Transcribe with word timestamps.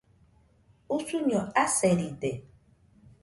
usuño 0.95 1.39
aseride 1.63 2.31